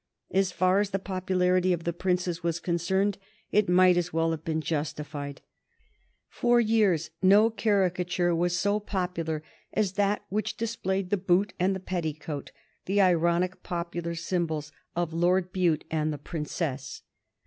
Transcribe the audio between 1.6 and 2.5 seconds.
of the Princess